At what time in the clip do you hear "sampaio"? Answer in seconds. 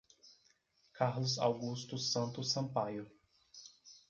2.51-3.05